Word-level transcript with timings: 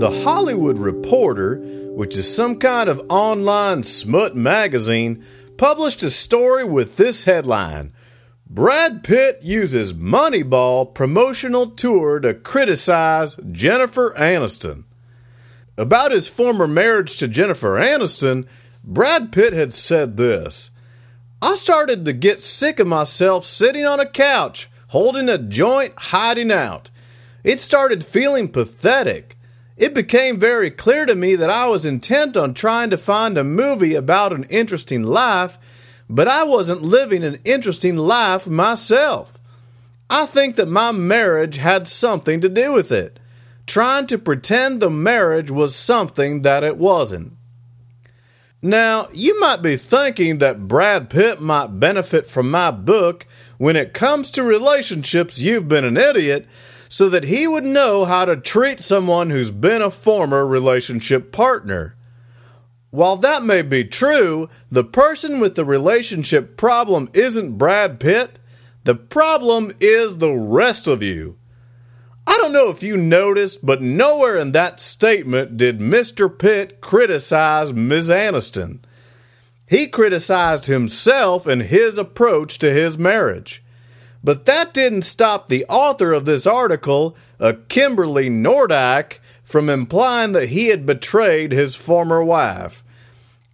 The 0.00 0.22
Hollywood 0.24 0.78
Reporter, 0.78 1.58
which 1.90 2.16
is 2.16 2.34
some 2.34 2.56
kind 2.56 2.88
of 2.88 3.02
online 3.10 3.82
smut 3.82 4.34
magazine, 4.34 5.22
published 5.58 6.02
a 6.02 6.08
story 6.08 6.64
with 6.64 6.96
this 6.96 7.24
headline 7.24 7.92
Brad 8.48 9.04
Pitt 9.04 9.40
uses 9.42 9.92
Moneyball 9.92 10.94
promotional 10.94 11.66
tour 11.66 12.18
to 12.18 12.32
criticize 12.32 13.36
Jennifer 13.52 14.14
Aniston. 14.16 14.84
About 15.76 16.12
his 16.12 16.28
former 16.28 16.66
marriage 16.66 17.16
to 17.16 17.28
Jennifer 17.28 17.78
Aniston, 17.78 18.48
Brad 18.82 19.30
Pitt 19.32 19.52
had 19.52 19.74
said 19.74 20.16
this 20.16 20.70
I 21.42 21.56
started 21.56 22.06
to 22.06 22.14
get 22.14 22.40
sick 22.40 22.80
of 22.80 22.86
myself 22.86 23.44
sitting 23.44 23.84
on 23.84 24.00
a 24.00 24.08
couch, 24.08 24.70
holding 24.88 25.28
a 25.28 25.36
joint, 25.36 25.92
hiding 25.98 26.50
out. 26.50 26.88
It 27.44 27.60
started 27.60 28.02
feeling 28.02 28.48
pathetic. 28.48 29.36
It 29.80 29.94
became 29.94 30.38
very 30.38 30.70
clear 30.70 31.06
to 31.06 31.16
me 31.16 31.34
that 31.34 31.50
I 31.50 31.66
was 31.66 31.84
intent 31.84 32.36
on 32.36 32.54
trying 32.54 32.90
to 32.90 32.98
find 32.98 33.36
a 33.36 33.42
movie 33.42 33.96
about 33.96 34.32
an 34.32 34.44
interesting 34.44 35.02
life 35.02 35.58
but 36.10 36.26
I 36.26 36.42
wasn't 36.42 36.82
living 36.82 37.22
an 37.22 37.38
interesting 37.44 37.96
life 37.96 38.48
myself. 38.48 39.38
I 40.10 40.26
think 40.26 40.56
that 40.56 40.68
my 40.68 40.90
marriage 40.90 41.56
had 41.56 41.86
something 41.86 42.40
to 42.40 42.48
do 42.48 42.72
with 42.72 42.90
it, 42.90 43.20
trying 43.64 44.06
to 44.08 44.18
pretend 44.18 44.80
the 44.80 44.90
marriage 44.90 45.52
was 45.52 45.74
something 45.74 46.42
that 46.42 46.64
it 46.64 46.76
wasn't. 46.76 47.34
Now, 48.60 49.06
you 49.14 49.38
might 49.38 49.62
be 49.62 49.76
thinking 49.76 50.38
that 50.38 50.66
Brad 50.66 51.08
Pitt 51.08 51.40
might 51.40 51.78
benefit 51.78 52.26
from 52.26 52.50
my 52.50 52.72
book 52.72 53.24
when 53.56 53.76
it 53.76 53.94
comes 53.94 54.32
to 54.32 54.42
relationships, 54.42 55.40
you've 55.40 55.68
been 55.68 55.84
an 55.84 55.96
idiot, 55.96 56.46
so 56.90 57.08
that 57.08 57.24
he 57.24 57.46
would 57.46 57.64
know 57.64 58.04
how 58.04 58.24
to 58.24 58.36
treat 58.36 58.80
someone 58.80 59.30
who's 59.30 59.52
been 59.52 59.80
a 59.80 59.92
former 59.92 60.44
relationship 60.44 61.30
partner. 61.30 61.94
While 62.90 63.16
that 63.18 63.44
may 63.44 63.62
be 63.62 63.84
true, 63.84 64.48
the 64.72 64.82
person 64.82 65.38
with 65.38 65.54
the 65.54 65.64
relationship 65.64 66.56
problem 66.56 67.08
isn't 67.14 67.56
Brad 67.56 68.00
Pitt. 68.00 68.40
The 68.82 68.96
problem 68.96 69.70
is 69.80 70.18
the 70.18 70.32
rest 70.32 70.88
of 70.88 71.00
you. 71.00 71.38
I 72.26 72.36
don't 72.38 72.52
know 72.52 72.70
if 72.70 72.82
you 72.82 72.96
noticed, 72.96 73.64
but 73.64 73.80
nowhere 73.80 74.36
in 74.36 74.50
that 74.52 74.80
statement 74.80 75.56
did 75.56 75.78
Mr. 75.78 76.36
Pitt 76.36 76.80
criticize 76.80 77.72
Ms. 77.72 78.10
Aniston. 78.10 78.80
He 79.68 79.86
criticized 79.86 80.66
himself 80.66 81.46
and 81.46 81.62
his 81.62 81.98
approach 81.98 82.58
to 82.58 82.72
his 82.72 82.98
marriage. 82.98 83.62
But 84.22 84.44
that 84.44 84.74
didn't 84.74 85.02
stop 85.02 85.48
the 85.48 85.64
author 85.66 86.12
of 86.12 86.26
this 86.26 86.46
article, 86.46 87.16
a 87.38 87.54
Kimberly 87.54 88.28
Nordyke, 88.28 89.18
from 89.42 89.68
implying 89.68 90.32
that 90.32 90.50
he 90.50 90.68
had 90.68 90.86
betrayed 90.86 91.52
his 91.52 91.74
former 91.74 92.22
wife. 92.22 92.84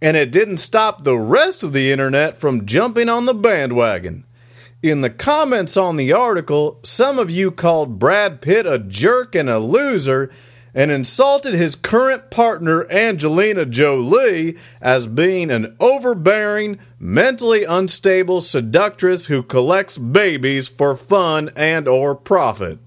And 0.01 0.15
it 0.15 0.31
didn't 0.31 0.57
stop 0.57 1.03
the 1.03 1.17
rest 1.17 1.63
of 1.63 1.73
the 1.73 1.91
internet 1.91 2.37
from 2.37 2.65
jumping 2.65 3.09
on 3.09 3.25
the 3.25 3.33
bandwagon. 3.33 4.25
In 4.83 5.01
the 5.01 5.09
comments 5.09 5.75
on 5.75 5.95
the 5.95 6.13
article, 6.13 6.79
some 6.83 7.17
of 7.17 7.31
you 7.31 7.49
called 7.49 7.97
Brad 7.97 8.41
Pitt 8.41 8.67
a 8.67 8.77
jerk 8.77 9.33
and 9.33 9.49
a 9.49 9.57
loser 9.57 10.29
and 10.77 10.91
insulted 10.91 11.55
his 11.55 11.75
current 11.75 12.29
partner 12.29 12.85
Angelina 12.91 13.65
Jolie 13.65 14.55
as 14.79 15.07
being 15.07 15.49
an 15.49 15.75
overbearing, 15.79 16.77
mentally 16.99 17.63
unstable 17.63 18.41
seductress 18.41 19.25
who 19.25 19.41
collects 19.41 19.97
babies 19.97 20.67
for 20.69 20.95
fun 20.95 21.49
and 21.55 21.87
or 21.87 22.15
profit. 22.15 22.77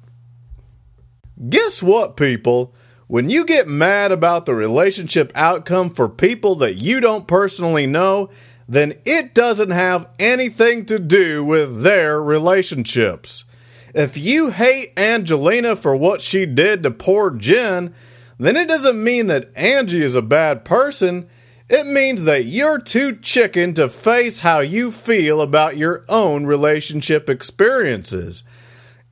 Guess 1.48 1.82
what, 1.82 2.16
people? 2.16 2.72
When 3.08 3.28
you 3.28 3.44
get 3.44 3.66
mad 3.66 4.12
about 4.12 4.46
the 4.46 4.54
relationship 4.54 5.32
outcome 5.34 5.90
for 5.90 6.08
people 6.08 6.54
that 6.56 6.76
you 6.76 7.00
don't 7.00 7.26
personally 7.26 7.88
know, 7.88 8.30
then 8.68 8.92
it 9.04 9.34
doesn't 9.34 9.70
have 9.70 10.08
anything 10.20 10.86
to 10.86 11.00
do 11.00 11.44
with 11.44 11.82
their 11.82 12.22
relationships. 12.22 13.46
If 13.94 14.16
you 14.16 14.50
hate 14.50 14.98
Angelina 14.98 15.76
for 15.76 15.96
what 15.96 16.20
she 16.20 16.46
did 16.46 16.82
to 16.82 16.90
poor 16.90 17.30
Jen, 17.30 17.94
then 18.38 18.56
it 18.56 18.68
doesn't 18.68 19.02
mean 19.02 19.26
that 19.26 19.50
Angie 19.56 20.02
is 20.02 20.14
a 20.14 20.22
bad 20.22 20.64
person. 20.64 21.28
It 21.68 21.86
means 21.86 22.24
that 22.24 22.44
you're 22.44 22.80
too 22.80 23.16
chicken 23.16 23.74
to 23.74 23.88
face 23.88 24.40
how 24.40 24.60
you 24.60 24.90
feel 24.90 25.40
about 25.40 25.76
your 25.76 26.04
own 26.08 26.46
relationship 26.46 27.28
experiences. 27.28 28.42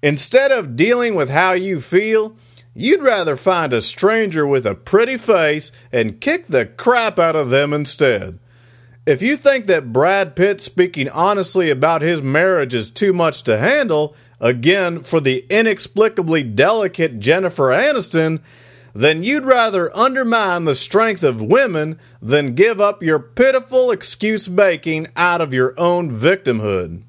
Instead 0.02 0.52
of 0.52 0.76
dealing 0.76 1.14
with 1.14 1.30
how 1.30 1.52
you 1.52 1.80
feel, 1.80 2.36
You'd 2.80 3.02
rather 3.02 3.34
find 3.34 3.72
a 3.72 3.80
stranger 3.80 4.46
with 4.46 4.64
a 4.64 4.76
pretty 4.76 5.16
face 5.16 5.72
and 5.90 6.20
kick 6.20 6.46
the 6.46 6.64
crap 6.64 7.18
out 7.18 7.34
of 7.34 7.50
them 7.50 7.72
instead. 7.72 8.38
If 9.08 9.22
you 9.22 9.38
think 9.38 9.68
that 9.68 9.90
Brad 9.90 10.36
Pitt 10.36 10.60
speaking 10.60 11.08
honestly 11.08 11.70
about 11.70 12.02
his 12.02 12.20
marriage 12.20 12.74
is 12.74 12.90
too 12.90 13.14
much 13.14 13.42
to 13.44 13.56
handle, 13.56 14.14
again, 14.38 15.00
for 15.00 15.18
the 15.18 15.46
inexplicably 15.48 16.42
delicate 16.42 17.18
Jennifer 17.18 17.68
Aniston, 17.68 18.42
then 18.92 19.22
you'd 19.22 19.46
rather 19.46 19.90
undermine 19.96 20.66
the 20.66 20.74
strength 20.74 21.22
of 21.22 21.40
women 21.40 21.98
than 22.20 22.54
give 22.54 22.82
up 22.82 23.02
your 23.02 23.18
pitiful 23.18 23.90
excuse 23.90 24.46
making 24.46 25.06
out 25.16 25.40
of 25.40 25.54
your 25.54 25.72
own 25.78 26.10
victimhood. 26.10 27.02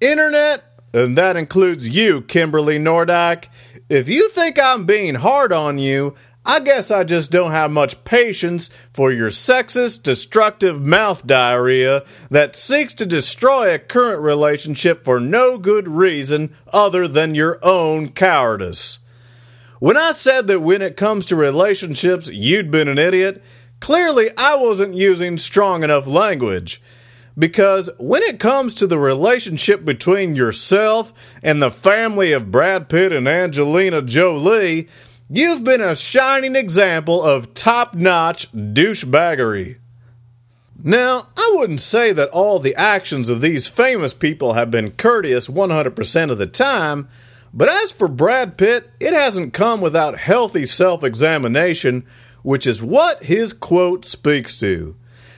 Internet, 0.00 0.64
and 0.92 1.16
that 1.16 1.36
includes 1.36 1.88
you, 1.88 2.20
Kimberly 2.22 2.80
Nordyke, 2.80 3.48
if 3.88 4.08
you 4.08 4.28
think 4.30 4.58
I'm 4.60 4.86
being 4.86 5.14
hard 5.16 5.52
on 5.52 5.78
you, 5.78 6.16
I 6.50 6.58
guess 6.58 6.90
I 6.90 7.04
just 7.04 7.30
don't 7.30 7.52
have 7.52 7.70
much 7.70 8.02
patience 8.02 8.66
for 8.92 9.12
your 9.12 9.30
sexist, 9.30 10.02
destructive 10.02 10.84
mouth 10.84 11.24
diarrhea 11.24 12.02
that 12.28 12.56
seeks 12.56 12.92
to 12.94 13.06
destroy 13.06 13.72
a 13.72 13.78
current 13.78 14.20
relationship 14.20 15.04
for 15.04 15.20
no 15.20 15.58
good 15.58 15.86
reason 15.86 16.52
other 16.72 17.06
than 17.06 17.36
your 17.36 17.60
own 17.62 18.08
cowardice. 18.08 18.98
When 19.78 19.96
I 19.96 20.10
said 20.10 20.48
that 20.48 20.58
when 20.58 20.82
it 20.82 20.96
comes 20.96 21.24
to 21.26 21.36
relationships, 21.36 22.28
you'd 22.28 22.72
been 22.72 22.88
an 22.88 22.98
idiot, 22.98 23.44
clearly 23.78 24.26
I 24.36 24.56
wasn't 24.56 24.94
using 24.94 25.38
strong 25.38 25.84
enough 25.84 26.08
language. 26.08 26.82
Because 27.38 27.90
when 28.00 28.22
it 28.24 28.40
comes 28.40 28.74
to 28.74 28.88
the 28.88 28.98
relationship 28.98 29.84
between 29.84 30.34
yourself 30.34 31.12
and 31.44 31.62
the 31.62 31.70
family 31.70 32.32
of 32.32 32.50
Brad 32.50 32.88
Pitt 32.88 33.12
and 33.12 33.28
Angelina 33.28 34.02
Jolie, 34.02 34.88
you've 35.32 35.62
been 35.62 35.80
a 35.80 35.94
shining 35.94 36.56
example 36.56 37.22
of 37.22 37.54
top 37.54 37.94
notch 37.94 38.50
douchebaggery. 38.52 39.78
Now, 40.82 41.28
I 41.36 41.52
wouldn't 41.54 41.80
say 41.80 42.12
that 42.12 42.30
all 42.30 42.58
the 42.58 42.74
actions 42.74 43.28
of 43.28 43.40
these 43.40 43.68
famous 43.68 44.12
people 44.12 44.54
have 44.54 44.70
been 44.70 44.92
courteous 44.92 45.46
100% 45.46 46.30
of 46.30 46.38
the 46.38 46.46
time, 46.46 47.08
but 47.54 47.68
as 47.68 47.92
for 47.92 48.08
Brad 48.08 48.56
Pitt, 48.56 48.90
it 48.98 49.12
hasn't 49.12 49.52
come 49.52 49.80
without 49.80 50.18
healthy 50.18 50.64
self 50.64 51.04
examination, 51.04 52.04
which 52.42 52.66
is 52.66 52.82
what 52.82 53.24
his 53.24 53.52
quote 53.52 54.04
speaks 54.04 54.58
to. 54.60 54.96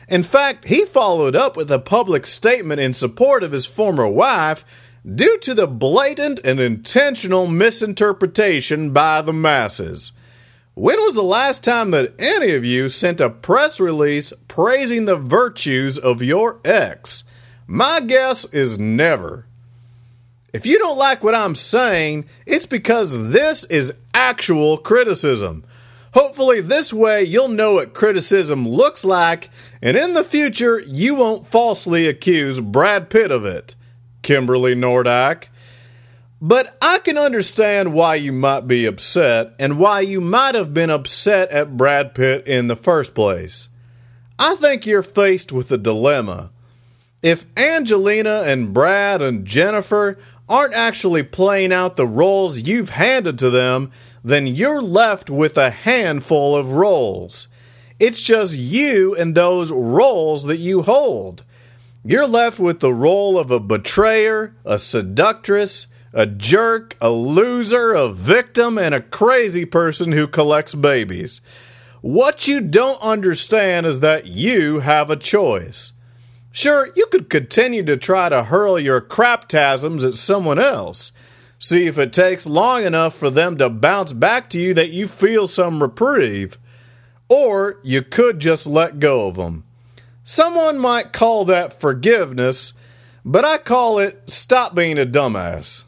In 0.08 0.22
fact, 0.22 0.68
he 0.68 0.84
followed 0.84 1.34
up 1.34 1.56
with 1.56 1.70
a 1.70 1.78
public 1.78 2.24
statement 2.24 2.80
in 2.80 2.94
support 2.94 3.42
of 3.42 3.52
his 3.52 3.66
former 3.66 4.06
wife 4.06 4.91
due 5.04 5.38
to 5.38 5.54
the 5.54 5.66
blatant 5.66 6.40
and 6.44 6.60
intentional 6.60 7.46
misinterpretation 7.46 8.92
by 8.92 9.20
the 9.22 9.32
masses. 9.32 10.12
When 10.74 10.96
was 11.00 11.16
the 11.16 11.22
last 11.22 11.64
time 11.64 11.90
that 11.90 12.14
any 12.18 12.54
of 12.54 12.64
you 12.64 12.88
sent 12.88 13.20
a 13.20 13.28
press 13.28 13.78
release 13.80 14.32
praising 14.48 15.04
the 15.04 15.16
virtues 15.16 15.98
of 15.98 16.22
your 16.22 16.60
ex? 16.64 17.24
My 17.66 18.00
guess 18.00 18.44
is 18.54 18.78
never. 18.78 19.46
If 20.52 20.66
you 20.66 20.78
don't 20.78 20.98
like 20.98 21.24
what 21.24 21.34
I'm 21.34 21.54
saying, 21.54 22.26
it's 22.46 22.66
because 22.66 23.30
this 23.32 23.64
is 23.64 23.94
actual 24.14 24.76
criticism. 24.78 25.64
Hopefully, 26.14 26.60
this 26.60 26.92
way 26.92 27.22
you'll 27.22 27.48
know 27.48 27.74
what 27.74 27.94
criticism 27.94 28.68
looks 28.68 29.04
like, 29.04 29.48
and 29.80 29.96
in 29.96 30.12
the 30.12 30.24
future, 30.24 30.80
you 30.86 31.14
won't 31.14 31.46
falsely 31.46 32.06
accuse 32.06 32.60
Brad 32.60 33.08
Pitt 33.08 33.30
of 33.30 33.46
it. 33.46 33.74
Kimberly 34.22 34.74
Nordyke. 34.74 35.48
But 36.40 36.76
I 36.82 36.98
can 36.98 37.18
understand 37.18 37.94
why 37.94 38.16
you 38.16 38.32
might 38.32 38.66
be 38.66 38.86
upset 38.86 39.54
and 39.60 39.78
why 39.78 40.00
you 40.00 40.20
might 40.20 40.56
have 40.56 40.74
been 40.74 40.90
upset 40.90 41.50
at 41.50 41.76
Brad 41.76 42.14
Pitt 42.14 42.46
in 42.48 42.66
the 42.66 42.74
first 42.74 43.14
place. 43.14 43.68
I 44.38 44.56
think 44.56 44.84
you're 44.84 45.04
faced 45.04 45.52
with 45.52 45.70
a 45.70 45.78
dilemma. 45.78 46.50
If 47.22 47.44
Angelina 47.56 48.42
and 48.44 48.74
Brad 48.74 49.22
and 49.22 49.46
Jennifer 49.46 50.18
aren't 50.48 50.74
actually 50.74 51.22
playing 51.22 51.72
out 51.72 51.96
the 51.96 52.06
roles 52.08 52.66
you've 52.66 52.90
handed 52.90 53.38
to 53.38 53.50
them, 53.50 53.92
then 54.24 54.48
you're 54.48 54.82
left 54.82 55.30
with 55.30 55.56
a 55.56 55.70
handful 55.70 56.56
of 56.56 56.72
roles. 56.72 57.46
It's 58.00 58.20
just 58.20 58.58
you 58.58 59.14
and 59.14 59.36
those 59.36 59.70
roles 59.70 60.44
that 60.46 60.58
you 60.58 60.82
hold. 60.82 61.44
You're 62.04 62.26
left 62.26 62.58
with 62.58 62.80
the 62.80 62.92
role 62.92 63.38
of 63.38 63.52
a 63.52 63.60
betrayer, 63.60 64.56
a 64.64 64.76
seductress, 64.76 65.86
a 66.12 66.26
jerk, 66.26 66.96
a 67.00 67.10
loser, 67.10 67.92
a 67.92 68.08
victim, 68.08 68.76
and 68.76 68.92
a 68.92 69.00
crazy 69.00 69.64
person 69.64 70.10
who 70.10 70.26
collects 70.26 70.74
babies. 70.74 71.40
What 72.00 72.48
you 72.48 72.60
don't 72.60 73.00
understand 73.02 73.86
is 73.86 74.00
that 74.00 74.26
you 74.26 74.80
have 74.80 75.10
a 75.10 75.16
choice. 75.16 75.92
Sure, 76.50 76.88
you 76.96 77.06
could 77.06 77.30
continue 77.30 77.84
to 77.84 77.96
try 77.96 78.28
to 78.28 78.42
hurl 78.44 78.80
your 78.80 79.00
craptasms 79.00 80.04
at 80.04 80.14
someone 80.14 80.58
else. 80.58 81.12
See 81.60 81.86
if 81.86 81.98
it 81.98 82.12
takes 82.12 82.48
long 82.48 82.82
enough 82.82 83.14
for 83.14 83.30
them 83.30 83.56
to 83.58 83.70
bounce 83.70 84.12
back 84.12 84.50
to 84.50 84.60
you 84.60 84.74
that 84.74 84.90
you 84.90 85.06
feel 85.06 85.46
some 85.46 85.80
reprieve. 85.80 86.58
Or 87.28 87.78
you 87.84 88.02
could 88.02 88.40
just 88.40 88.66
let 88.66 88.98
go 88.98 89.28
of 89.28 89.36
them. 89.36 89.62
Someone 90.24 90.78
might 90.78 91.12
call 91.12 91.44
that 91.46 91.72
forgiveness, 91.72 92.74
but 93.24 93.44
I 93.44 93.58
call 93.58 93.98
it 93.98 94.30
stop 94.30 94.74
being 94.74 94.98
a 94.98 95.04
dumbass. 95.04 95.84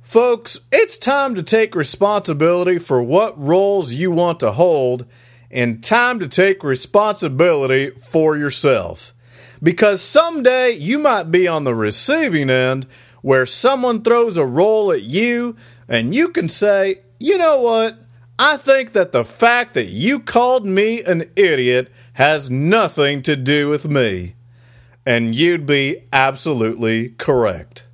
Folks, 0.00 0.60
it's 0.72 0.96
time 0.96 1.34
to 1.34 1.42
take 1.42 1.74
responsibility 1.74 2.78
for 2.78 3.02
what 3.02 3.38
roles 3.38 3.94
you 3.94 4.10
want 4.10 4.40
to 4.40 4.52
hold 4.52 5.06
and 5.50 5.84
time 5.84 6.18
to 6.20 6.28
take 6.28 6.64
responsibility 6.64 7.90
for 7.90 8.36
yourself. 8.36 9.12
Because 9.62 10.02
someday 10.02 10.72
you 10.72 10.98
might 10.98 11.30
be 11.30 11.46
on 11.46 11.64
the 11.64 11.74
receiving 11.74 12.50
end 12.50 12.86
where 13.20 13.46
someone 13.46 14.02
throws 14.02 14.36
a 14.36 14.46
role 14.46 14.90
at 14.90 15.02
you 15.02 15.56
and 15.86 16.14
you 16.14 16.30
can 16.30 16.48
say, 16.48 16.96
you 17.20 17.36
know 17.38 17.60
what? 17.60 17.98
I 18.38 18.56
think 18.56 18.92
that 18.92 19.12
the 19.12 19.24
fact 19.24 19.74
that 19.74 19.86
you 19.86 20.20
called 20.20 20.66
me 20.66 21.02
an 21.02 21.24
idiot 21.36 21.90
has 22.14 22.50
nothing 22.50 23.22
to 23.22 23.36
do 23.36 23.68
with 23.68 23.88
me. 23.88 24.34
And 25.04 25.34
you'd 25.34 25.66
be 25.66 26.04
absolutely 26.12 27.10
correct. 27.10 27.86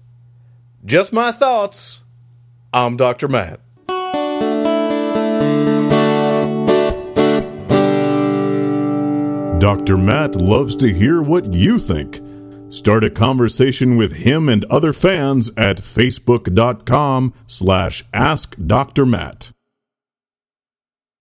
Just 0.84 1.12
my 1.12 1.32
thoughts. 1.32 2.02
I'm 2.72 2.96
Dr. 2.96 3.28
Matt. 3.28 3.60
Dr. 9.58 9.98
Matt 9.98 10.36
loves 10.36 10.76
to 10.76 10.92
hear 10.92 11.20
what 11.20 11.52
you 11.52 11.78
think. 11.78 12.20
Start 12.70 13.02
a 13.02 13.10
conversation 13.10 13.96
with 13.96 14.12
him 14.12 14.48
and 14.48 14.64
other 14.66 14.92
fans 14.92 15.50
at 15.56 15.78
facebook.com 15.78 17.34
slash 17.46 18.04
ask 18.12 18.54
Dr. 18.66 19.04
Matt. 19.04 19.50